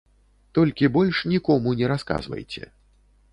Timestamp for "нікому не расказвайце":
1.33-2.63